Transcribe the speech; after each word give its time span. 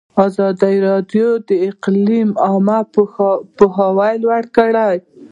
ازادي 0.27 0.75
راډیو 0.87 1.29
د 1.47 1.49
اقلیم 1.69 2.27
لپاره 2.31 2.41
عامه 2.45 2.77
پوهاوي 3.57 4.13
لوړ 4.23 4.43
کړی. 4.57 4.91